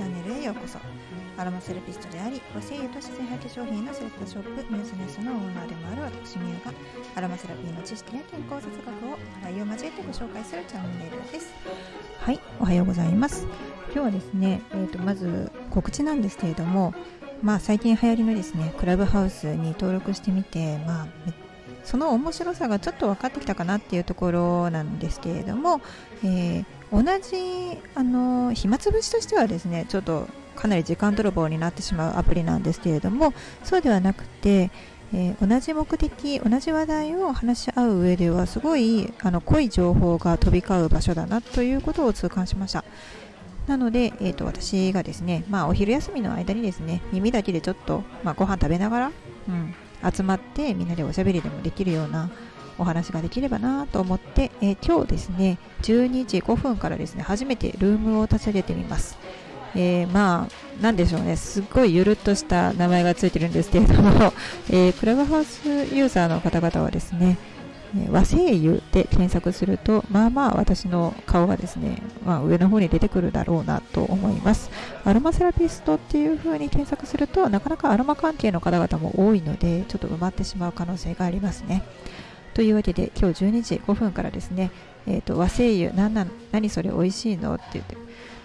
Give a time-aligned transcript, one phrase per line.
[0.00, 0.78] チャンネルへようこそ。
[1.36, 6.72] アロマセラピストであり和製油と自然派化粧品のセレクトショップミューズネスのオーナーでもある私ミュウが
[7.16, 11.52] アロマセラピーの知識や健康雑学を笑いを交えてご紹介するチャンネルです。
[12.18, 13.46] はいおはようございます。
[13.92, 16.94] 今日はですね、えーと、まず告知なんですけれども
[17.42, 21.06] まあ最近流行りのですねクラブハウスに登録してみてまあ
[21.84, 25.82] その面白さがちょっと分かってきたかなっていうところなんですけれども、
[26.24, 33.32] えー、同じあの暇つぶしとしてはですねちょっとかなり時間泥棒になってしまうアプリなんですけれども
[33.64, 34.70] そうではなくて、
[35.14, 42.84] えー、同じ目的同じ話題を話し合う上ではすごいあの濃い情報が飛び交う場所だなということを痛感しました。
[43.66, 49.12] なので、えーと、私がですね、まあ、お昼休みの間にですね耳だけでちょっと、まあ、ご飯食べながら、
[49.48, 49.74] うん、
[50.12, 52.30] 集まってみんなでおしゃべりでもできるような
[52.80, 59.18] お話ができればなと思って、えー、今日ですね12時5分からですね初めてルームを立ち上げてみます。
[59.74, 64.32] えー、まあ、なんでしょうね、すっごいゆるっとした名前がついてるんですけれども、
[64.68, 67.38] えー、クラブハウスユーザーの方々はですね、
[68.10, 74.70] 和製油で検索すると、まあまあ私の顔がですね、まあ、上の方に出てくるだろうなと思います。
[75.04, 81.82] アロマセラピストっていう風に検索すると、なかなかアロマ関係の方々も多いので、ちょっと埋まってしまう可能性がありますね。
[82.54, 84.70] というわけで今日12時5分からですね、
[85.06, 87.96] えーと、和製油何な何それ美味しいのって言って。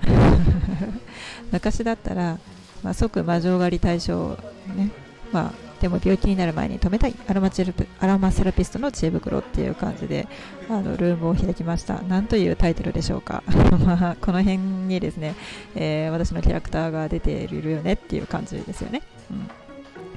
[1.50, 2.38] 昔だったら、
[2.82, 4.38] まあ、即魔女狩り対象
[4.76, 4.90] ね、
[5.32, 10.26] まあ、でも病気になる前に止めたいアロマチルアロマセラピストの知恵袋っていう感じで
[10.68, 12.02] あのルームを開きました。
[12.08, 13.42] 何というタイトルでしょうか。
[14.20, 15.34] この辺にですね、
[15.74, 19.50] えー、私のキャラクターが出ているよねっていう感じですよね、うん。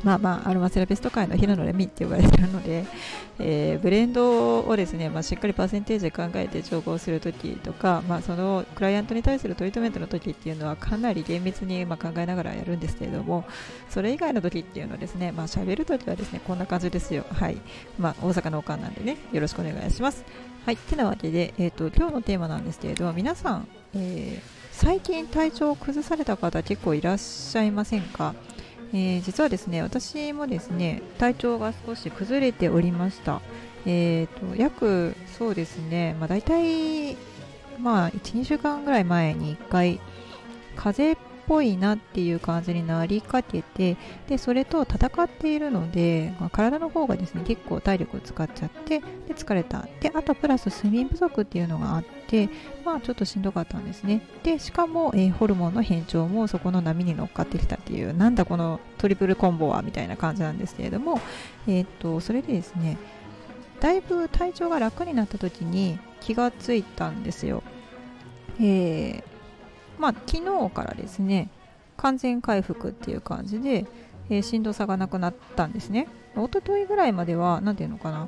[0.03, 2.85] まあまあ、アロマセラピスト界の平野レミって呼ばれているので、
[3.39, 13.45] えー、ブレンドをですね、まあ、しっかりパーセンテージで考えて調合するときとか、まあ、そのクライアントに対するトリートメントのときっていうのはかなり厳密にま考えながらやるんですけれども、
[13.89, 17.25] それ以外のときっていうのはですね、まあ、喋るときはですね、こんな感じですよ。
[17.29, 17.57] はい。
[17.99, 20.23] まあ、大阪のおかんなんでね、よろしくお願いします。
[20.65, 20.77] はい。
[20.77, 24.41] てなわけで、えっ、ー、と、今日のテーマなんですけれども、皆さん、えー、
[24.71, 28.33] 最近体調を崩された方結構いらっしゃいませんか？
[28.93, 33.41] えー、実はですね私もですね体調が少し崩れておりました。
[33.85, 37.17] えーと、約そうですね、まあ、大体、
[37.79, 39.99] まあ、1、2週間ぐらい前に1回
[40.75, 41.20] 風邪
[41.51, 43.97] ぽいなっていう感じになりかけて
[44.29, 52.47] でそれと戦っているので、まあ、体の方がですね結構体力を使っちゃってで疲れたであとプラス睡眠不足っていうのがあって
[52.85, 61.19] まあちょっとしんどかったんですねでしかも、えー、ホルモンの変調もそこの波に乗っかってきたっていうなんだこのトリプルコンボはみたいな感じなんですけれども
[61.67, 62.97] えー、っとそれでですね
[63.81, 67.63] だいぶ体調が楽になった時に気がついたんですよ。
[68.59, 69.30] えー、
[70.01, 71.49] まあ、昨日からですね
[71.95, 73.85] 完全回復っていう感じで、
[74.29, 76.07] えー、しんどさがなくなったんですね。
[76.35, 78.27] 一昨日ぐらいまでは何ていうのかな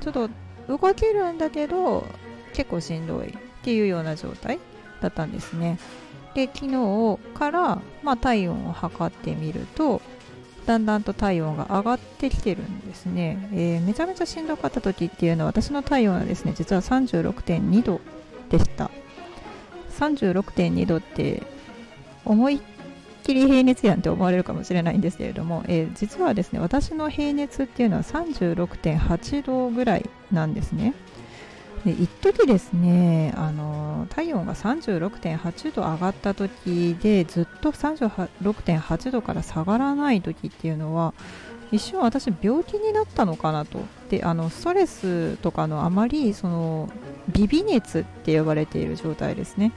[0.00, 0.30] ちょっと
[0.68, 2.04] 動けるんだけど
[2.52, 4.58] 結構しんどいっていうような状態
[5.00, 5.78] だったんですね。
[6.34, 10.00] で昨日から、まあ、体温を測ってみると
[10.66, 18.00] だんだんと体温が上がってきてるんですね、えー、めちゃめちゃしんどかった時っていうのは私の体温はですね実は36.2度
[18.50, 18.90] でした。
[19.98, 21.42] 36.2度って
[22.24, 22.60] 思いっ
[23.24, 30.94] きり平熱やんって思われるかもしれないんですけれども、えー、実はですね私の平熱っていうのは36.8度ぐらいなんですね。
[31.84, 41.14] で一時ですねあの体温が36.8度上がった時でずっと36.8度から下がらない時っていうのは
[41.70, 43.80] 一瞬私病気になったのかなと
[44.10, 46.90] であのストレスとかのあまりその
[47.28, 49.72] ビビ熱って呼ばれている状態ですね。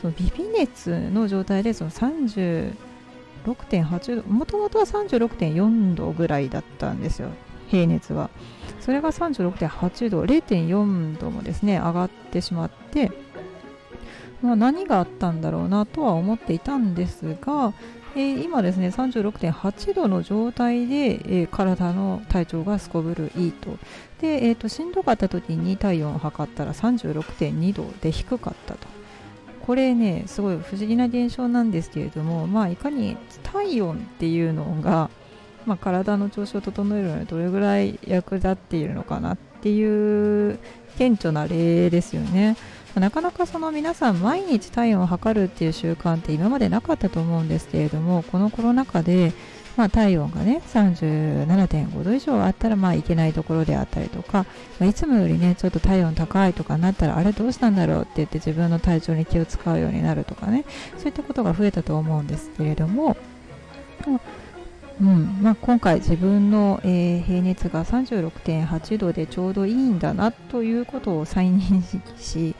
[0.00, 7.30] そのビビ熱の状態でその36.8度もともとは36.4度ぐらいだったんですよ。
[7.68, 8.30] 平熱は。
[8.80, 13.10] それが36.8度0.4度もですね上がってしまって
[14.44, 17.72] ま、何があったんだろうなとは思っていたんですが、
[18.16, 23.78] えー、今ですね36.8度の状態で、えー、体の体調がすこぶるいいと
[24.20, 28.86] で、えーと、しんどかった時に体温を測ったら36.2度で低かったと
[29.62, 35.10] これねすごい不思議な現象なんですけれども、まあ、いかに体温っていうのが、
[35.66, 40.58] まあ、体の調子を整えるのにどれぐらい役立っているのかなっていう
[40.98, 42.56] 顕著な例ですよね。
[43.00, 49.32] なかなかその皆さん毎日体温を測るっていう習慣って今までなかったと思うんですけれどもこのコロナ禍で
[49.76, 54.46] まあ、体温がね37.5度以上あったらまあいけないところであったりとか、
[54.78, 60.64] まあ、いつもよりねちょっと体温高いとかなったらあれどうしたんだろうって言って自分の体調に気を使うようになるとかね
[60.96, 63.16] そういったことが増えたと思うんですけれども、
[65.00, 65.38] うん。
[65.42, 72.54] まあ、今回自分の、えー、平熱が36.8度でちょうどいいんだなということを再認識し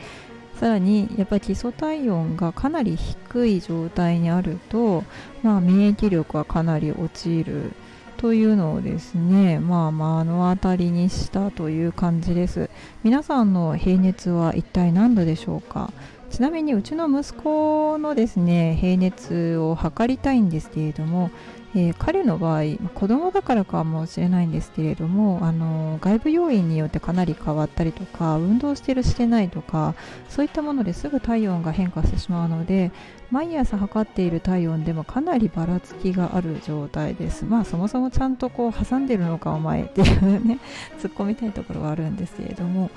[0.59, 5.05] さらにやっぱり基礎体温がかなり低い状態にあると、
[5.43, 7.73] まあ、免疫力はかなり落ちる
[8.17, 12.71] というのをですね、まあ、目の当たりにしたという感じです。
[13.03, 15.93] 皆さんの平熱は一体何度でしょうか？
[16.35, 21.31] ちなみにうちの息子のですね平熱を測りたいんですけれども
[21.77, 22.63] えー、彼の場合
[22.95, 29.97] 子供だからかもしれないんですけれどもあの外部要因によってかなり変わったりとか運動してるしてないとか
[30.29, 32.93] そういったものですぐ体温が変化してしまうので
[33.33, 37.45] 毎朝測っている体温でもかなりばらつきがある状態です。
[37.45, 40.61] まあそもそもちゃんとこう挟んでるのかお前っていうね
[41.03, 42.93] 突っ込みたいところはあるんですけれども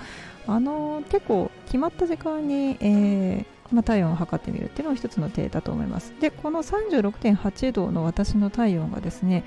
[0.45, 6.13] あの結構決まった時間に、えーまあ、体温を測ってみるっていうのが一つの手だと思います。
[6.19, 9.43] で、この36.8度の私の体温がですね、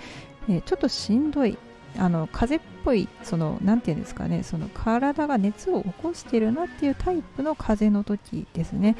[0.48, 1.56] えー、ちょっとしんどい、
[1.96, 8.96] あの風邪っぽい、その、なんていうんですかね、その体が熱を起こしているなっていうタイプの風邪の時ですね。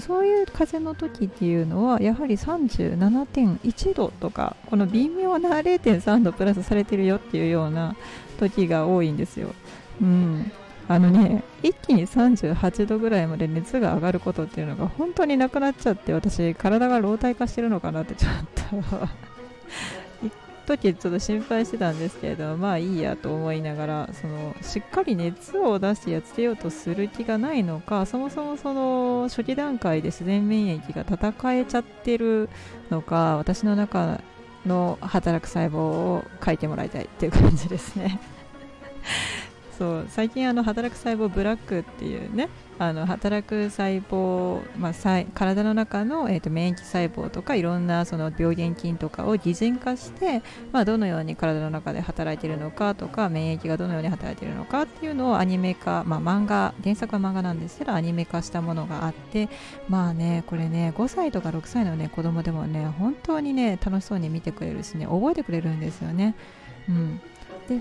[0.00, 7.96] そういう風邪の時っていうのは、やはり37.1度とか、この微妙な0.3度プラスされてるよっていうような
[8.38, 9.54] 時が多いんですよ。
[10.02, 10.50] うん。
[10.86, 18.32] あのね、一気に38度ぐらいまで熱が上がることっていうのが本当になくなっちゃって私体が老体化してるのかなってちょっ
[18.70, 19.08] と
[20.22, 20.32] 一
[20.66, 32.48] 時ちょっと心配してたんですけれどまあいいやと思いながらそのしっかり熱を出してやっつけようとする気がないのかそもそもその初期段階で自然免疫が戦えちゃってる
[32.90, 34.20] のか私の中
[34.66, 38.20] の働く細胞を書いてもらいたいっていう感じですね。
[39.76, 42.48] そう最近あの働く細胞ブラックっていうね
[42.78, 50.42] あの働く細胞、まあ、体の中の、えーと、免疫細胞とかいろんなその病原菌とかを擬人化して、
[50.72, 59.48] まあ、どのように体の中で働いているのかとか免疫がどのように働いているのかっていうのをアニメ化、まあ、漫画原作は漫画なんですけどアニメ化したものがあって
[59.88, 66.34] まあねこれね5歳とか6歳のね子供でもね本当にね楽しそうに見てくれるしね覚えてくれるんですよね。
[66.88, 67.20] うん、
[67.68, 67.80] で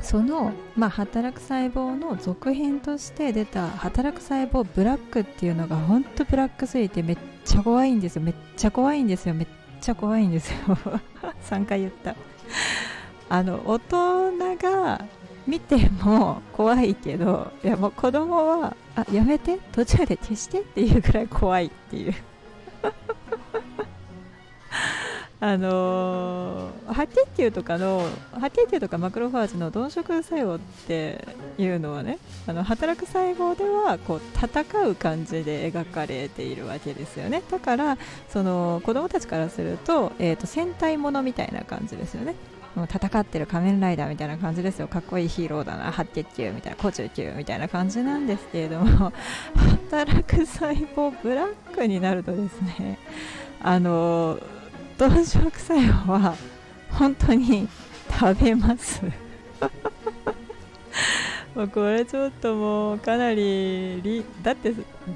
[0.00, 8.22] その、まあ、働く細胞の続編として出た働く細胞ブラックっていうのが本当ブラックすぎてめっちゃ怖いんですよ。
[8.22, 9.34] めっちゃ怖いんですよ。
[9.34, 9.46] めっ
[9.80, 10.58] ちゃ怖いんですよ。
[11.48, 12.14] 3回言った。
[13.28, 15.04] あの大人が
[15.46, 19.58] 見ても怖いけどいやもう子供はあやめて？
[19.72, 22.14] 途中で消してっていうぐらい怖いっていう。
[25.38, 31.28] あのー、白血球とかの白血球とかマクロファージの鈍色作用って
[31.58, 37.42] いうのはねあの働く細胞ではこう戦う感じで描かれているわけですよね。
[37.50, 37.98] だから
[38.30, 42.34] その子供たちからすると,、えーと、戦隊ものみたいな感じですよね。
[42.76, 49.14] 戦ってる仮面ライダーみたいな感じですよかっこいいヒーローだな白血球みたいな古中球みたいな感じなんですけれども
[49.90, 52.98] 働く細胞ブラックになるとですね
[53.62, 54.55] あのー
[54.98, 56.34] 動植作用は
[56.90, 57.68] 本当に
[58.18, 59.02] 食べます。
[61.72, 64.74] これちょっともうかなりだって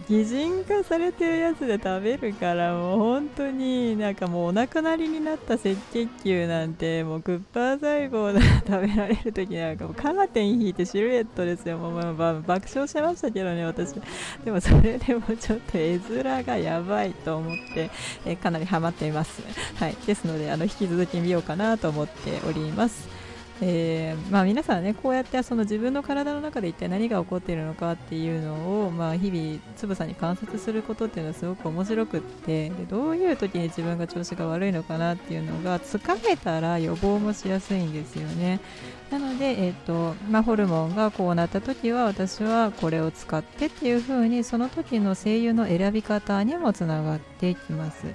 [0.09, 14.01] 擬人化されてるやつで食べるからもう本当になんかもうお亡くなりになった赤血球なんてもうクッパー細胞で食べられる時なんかもうカーテン引いてシルエットですよもう、まあ、爆笑してましたけどね私。
[14.45, 17.91] でもそれでもちょっと絵面がやばいと思って、
[18.25, 19.43] えかなりハマっています。
[19.77, 19.97] はい。
[20.07, 23.20] ですのであの引き続き見ようかなと思っております。
[23.63, 38.61] えー、まあ、皆さんねこうやってその自分の体の中で一体何が起こっているのかっていうのを、まあ、日々つぶさに観察することっていうのはすごく面白くってでどういう時に自分が調子が悪いのかなっていうのがつかめたら予防もしやすいんですよね。
[39.11, 48.07] なので、えーとまあ、ホルモンがこうなった時は私はこれを使ってっていう風にその時の声優の選び方にもつながっていきます。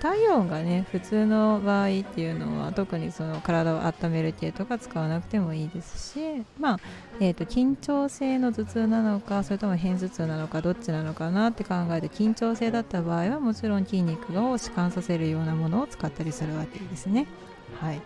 [0.00, 6.80] 体温がね普通の場合っていうのは特にその体を温める系とか使わなくてもいいですし、まあ
[7.20, 17.26] えーと、緊張性の頭痛なのかそれとも片頭痛なのかどっちなのかなって考えて緊張性だった場合はもちろん筋肉を弛緩させるようなものを使ったりするわけですね。
[17.80, 18.00] はい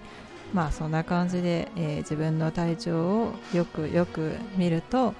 [0.53, 5.15] まあそんな感じで、えー、自分の体調をよくよく見ると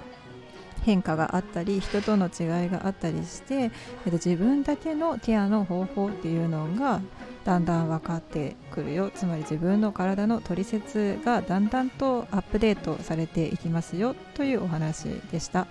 [0.83, 3.71] 変化があったり人との違いがあったりして、えっ
[4.05, 7.01] と、自分だけのケアの方法っていうのが、
[7.43, 9.11] だんだん分かってくるよ。
[9.13, 14.15] つまり自分の体の取説がだんだんとアップデートされていきますよ。
[14.33, 15.67] というお話でした。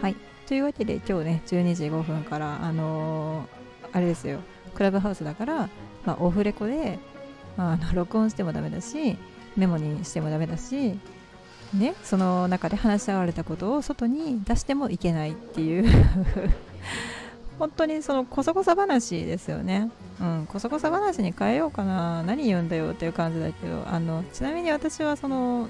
[0.00, 0.16] はい。
[0.46, 4.38] というわけで今日ね12時5分からあのー、あれですよ。
[4.74, 5.68] クラブハウスだから、
[6.04, 6.98] まあ、オフレコで、
[7.56, 9.16] まあ、あの録音してもダメだし
[9.56, 10.98] メモにしてもダメだし
[11.74, 15.86] ね、その中で話し合われたことを外に出してもいけないっていう
[17.58, 19.90] 本当にそのこそこそ話ですよね。
[20.20, 25.68] うん、こそこそ話に変えようかな何言うんだよっていう感じだけどあのちなみに私はその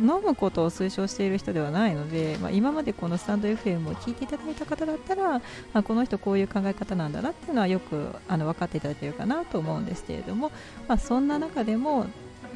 [0.00, 5.42] 飲むことを推奨している人ではないので、まあ、今までこのスタンド FM を聞いていただいた方だったら、ま
[5.74, 10.52] あ、この人こういう考え方なんだなっていうのはよくあの分かっていただけるかなと思うんですけれども、
[10.86, 12.06] まあ、そんな中でも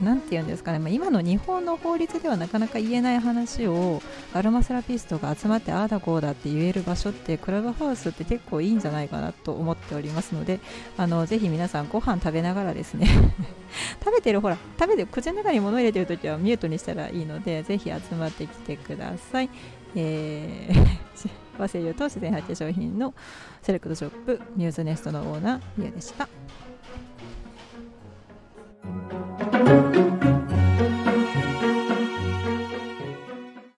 [0.01, 10.61] 何て言うんですかね、まあ、今の日本の法律ではなかなか言えない話をアロマセラピストが集まってああだこうだって言える場所ってクラブハウスって結構いいんじゃないかなと思っておりますので
[10.97, 13.07] あのぜひ皆さんご飯食べながらですね
[14.05, 19.51] 食べてるほら食べて口の中に物入れてるときはミュートにしたらいいのでぜひ集まってきてください。
[19.95, 21.03] えー
[21.59, 23.15] 和製油と自然発展商品の
[23.63, 26.29] セレクトショップミューズネストのオーナーミューでした。